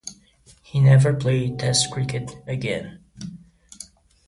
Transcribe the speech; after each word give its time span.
He 0.63 0.79
never 0.79 1.13
played 1.13 1.59
Test 1.59 1.91
cricket 1.91 2.35
again. 2.47 3.03